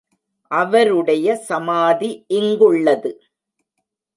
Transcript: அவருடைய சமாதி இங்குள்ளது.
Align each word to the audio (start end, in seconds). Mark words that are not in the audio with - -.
அவருடைய 0.51 1.35
சமாதி 1.49 2.09
இங்குள்ளது. 2.29 3.11